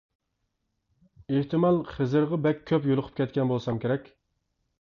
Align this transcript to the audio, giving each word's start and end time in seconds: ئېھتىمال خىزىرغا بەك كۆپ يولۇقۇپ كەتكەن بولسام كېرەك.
ئېھتىمال 1.35 1.77
خىزىرغا 1.91 2.41
بەك 2.47 2.65
كۆپ 2.73 2.91
يولۇقۇپ 2.93 3.21
كەتكەن 3.23 3.53
بولسام 3.55 3.83
كېرەك. 3.85 4.13